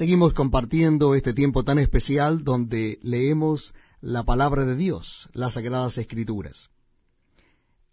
[0.00, 6.70] Seguimos compartiendo este tiempo tan especial donde leemos la palabra de Dios, las sagradas escrituras.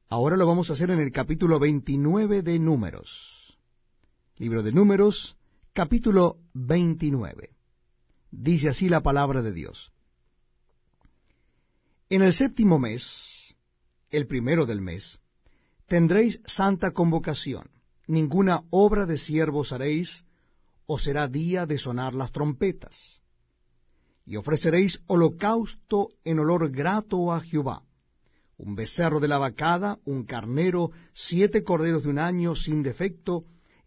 [0.07, 3.59] Ahora lo vamos a hacer en el capítulo 29 de Números.
[4.38, 5.35] Libro de Números,
[5.73, 7.49] capítulo 29.
[8.31, 9.92] Dice así la palabra de Dios.
[12.08, 13.53] En el séptimo mes,
[14.12, 15.19] el primero del mes,
[15.87, 17.70] tendréis santa convocación.
[18.08, 20.23] Ninguna obra de siervos haréis,
[20.88, 23.22] o será día de sonar las trompetas.
[24.26, 27.84] Y ofreceréis holocausto en olor grato a Jehová,
[28.58, 33.46] un becerro de la vacada, un carnero, siete corderos de un año sin defecto,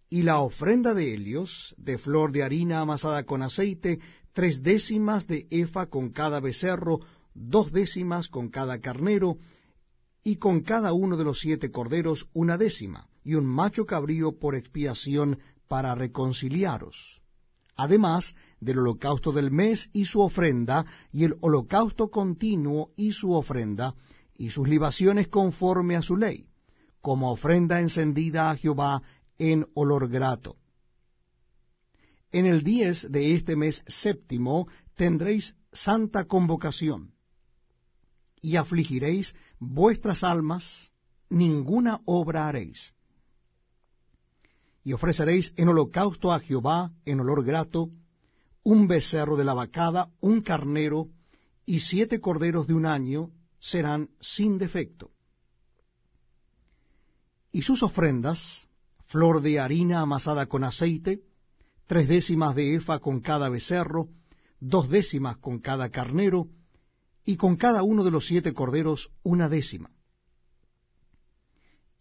[0.08, 3.98] y la ofrenda de helios, de flor de harina amasada con aceite,
[4.32, 7.00] tres décimas de efa con cada becerro,
[7.34, 9.38] dos décimas con cada carnero,
[10.22, 14.54] y con cada uno de los siete corderos una décima, y un macho cabrío por
[14.54, 15.38] expiación
[15.70, 17.22] para reconciliaros.
[17.76, 23.94] Además del holocausto del mes y su ofrenda, y el holocausto continuo y su ofrenda,
[24.36, 26.48] y sus libaciones conforme a su ley,
[27.00, 29.02] como ofrenda encendida a Jehová
[29.38, 30.56] en olor grato.
[32.32, 37.12] En el diez de este mes séptimo tendréis santa convocación,
[38.42, 40.90] y afligiréis vuestras almas,
[41.28, 42.92] ninguna obra haréis
[44.84, 47.90] y ofreceréis en holocausto a Jehová en olor grato
[48.62, 51.08] un becerro de la vacada, un carnero
[51.66, 55.10] y siete corderos de un año serán sin defecto.
[57.52, 58.68] Y sus ofrendas,
[59.04, 61.22] flor de harina amasada con aceite,
[61.86, 64.08] tres décimas de efa con cada becerro,
[64.60, 66.48] dos décimas con cada carnero,
[67.24, 69.90] y con cada uno de los siete corderos una décima.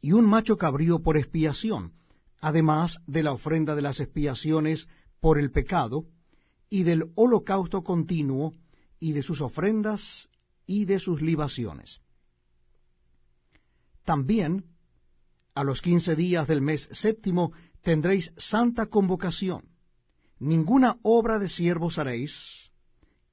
[0.02, 1.94] Y un macho cabrío por expiación,
[2.42, 4.88] además de la ofrenda de las expiaciones
[5.20, 6.06] por el pecado,
[6.70, 8.54] y del holocausto continuo,
[9.00, 10.30] y de sus ofrendas,
[10.66, 12.02] y de sus libaciones.
[14.06, 14.66] También,
[15.56, 17.52] a los quince días del mes séptimo,
[17.82, 19.66] tendréis santa convocación.
[20.40, 22.72] Ninguna obra de siervos haréis,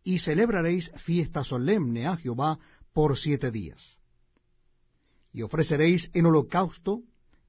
[0.02, 2.58] y celebraréis fiesta solemne a Jehová
[2.92, 3.98] por siete días.
[5.32, 7.02] Y ofreceréis en holocausto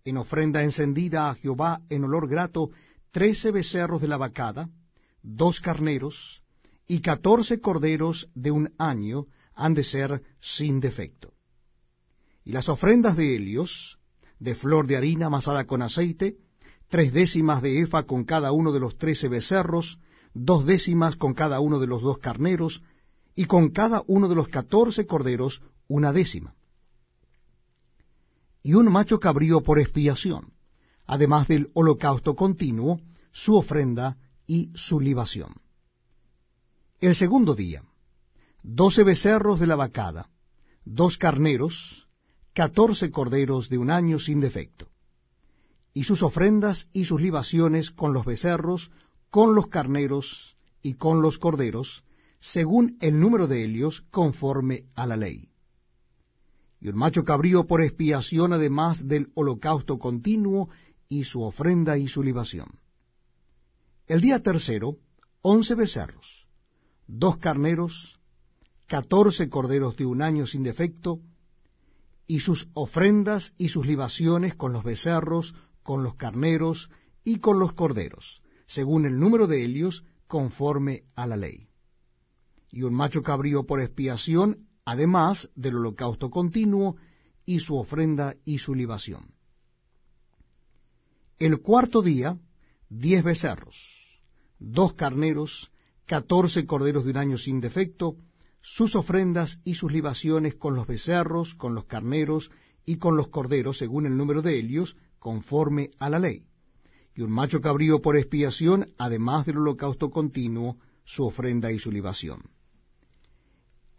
[0.08, 2.72] en ofrenda encendida a Jehová en olor grato,
[3.12, 4.70] trece becerros de la vacada,
[5.22, 6.42] dos carneros,
[6.88, 11.34] y catorce corderos de un año han de ser sin defecto.
[12.46, 14.00] Y las ofrendas de helios,
[14.40, 16.38] de flor de harina amasada con aceite,
[16.88, 20.00] tres décimas de efa con cada uno de los trece becerros,
[20.34, 22.82] dos décimas con cada uno de los dos carneros,
[23.36, 26.56] y con cada uno de los catorce corderos una décima
[28.68, 30.52] y un macho cabrío por expiación,
[31.06, 33.00] además del holocausto continuo,
[33.32, 35.54] su ofrenda y su libación.
[37.00, 37.82] El segundo día,
[38.64, 40.30] doce becerros de la vacada,
[40.84, 42.10] dos carneros,
[42.52, 44.90] catorce corderos de un año sin defecto,
[45.94, 48.92] y sus ofrendas y sus libaciones con los becerros,
[49.30, 52.04] con los carneros y con los corderos,
[52.42, 55.47] según el número de helios, conforme a la ley
[56.80, 60.70] y un macho cabrío por expiación además del holocausto continuo
[61.10, 62.80] y su ofrenda y su libación.
[64.06, 64.98] El día tercero,
[65.42, 66.48] once becerros,
[67.08, 68.20] dos carneros,
[68.86, 71.20] catorce corderos de un año sin defecto,
[72.28, 76.90] y sus ofrendas y sus libaciones con los becerros, con los carneros
[77.24, 81.70] y con los corderos, según el número de helios, conforme a la ley.
[82.70, 86.96] Y un macho cabrío por expiación además del holocausto continuo
[87.46, 89.34] y su ofrenda y su libación.
[91.40, 92.38] El cuarto día,
[92.88, 93.76] diez becerros,
[94.60, 95.74] dos carneros,
[96.06, 98.16] catorce corderos de un año sin defecto,
[98.62, 102.50] sus ofrendas y sus libaciones con los becerros, con los carneros
[102.86, 106.46] y con los corderos, según el número de ellos, conforme a la ley.
[107.14, 112.57] Y un macho cabrío por expiación, además del holocausto continuo, su ofrenda y su libación.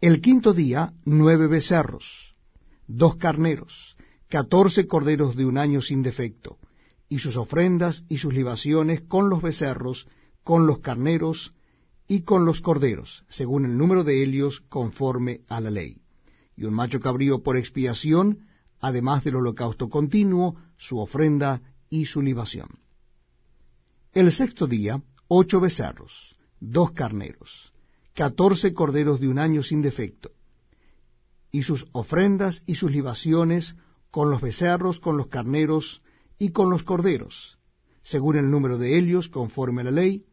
[0.01, 2.33] El quinto día, nueve becerros,
[2.87, 3.97] dos carneros,
[4.29, 6.57] catorce corderos de un año sin defecto,
[7.09, 10.07] y sus ofrendas y sus libaciones con los becerros,
[10.45, 11.53] con los carneros
[12.07, 15.97] y con los corderos, según el número de helios conforme a la ley.
[16.55, 18.47] Y un macho cabrío por expiación,
[18.79, 22.69] además del holocausto continuo, su ofrenda y su libación.
[24.13, 27.73] El sexto día, ocho becerros, dos carneros,
[28.19, 30.31] catorce corderos de un año sin defecto,
[31.53, 33.77] y sus ofrendas y sus libaciones
[34.11, 36.01] con los becerros, con los carneros
[36.37, 37.59] y con los corderos,
[38.03, 40.25] según el número de helios, conforme a la ley,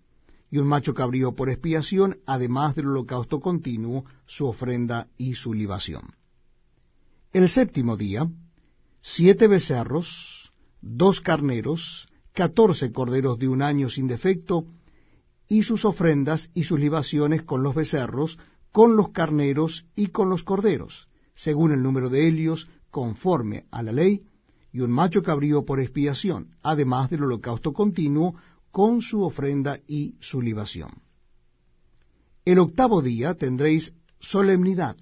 [0.50, 6.16] y un macho cabrío por expiación, además del holocausto continuo, su ofrenda y su libación.
[7.32, 8.28] El séptimo día,
[9.00, 14.66] siete becerros, dos carneros, catorce corderos de un año sin defecto,
[15.48, 18.38] y sus ofrendas y sus libaciones con los becerros,
[18.72, 23.92] con los carneros y con los corderos, según el número de ellos, conforme a la
[23.92, 24.24] ley,
[24.72, 28.34] y un macho cabrío por expiación, además del holocausto continuo,
[28.70, 30.90] con su ofrenda y su libación.
[32.44, 34.96] El octavo día tendréis solemnidad,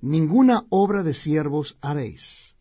[0.00, 2.54] ninguna obra de siervos haréis.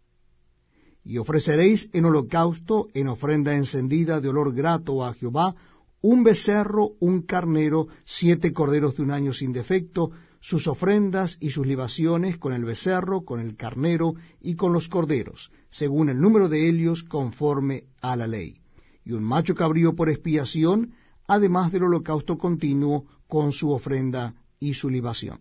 [1.04, 5.56] Y ofreceréis en holocausto, en ofrenda encendida de olor grato a Jehová,
[6.06, 11.66] un becerro, un carnero, siete corderos de un año sin defecto, sus ofrendas y sus
[11.66, 16.69] libaciones con el becerro, con el carnero y con los corderos, según el número de
[16.69, 18.62] ellos conforme a la ley,
[19.04, 20.94] y un macho cabrío por expiación,
[21.28, 25.40] además del holocausto continuo con su ofrenda y su libación.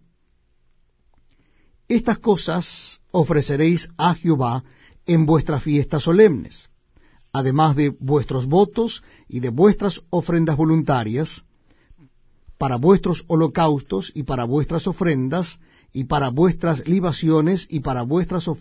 [1.89, 4.65] Estas cosas ofreceréis a Jehová
[5.05, 6.71] en vuestras fiestas solemnes
[7.35, 11.45] además de vuestros votos y de vuestras ofrendas voluntarias,
[12.57, 15.61] para vuestros holocaustos y para vuestras ofrendas,
[15.93, 18.53] y para vuestras libaciones y para vuestras ofrendas